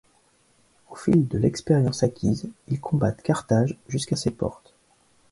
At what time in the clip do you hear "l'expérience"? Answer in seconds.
1.37-2.01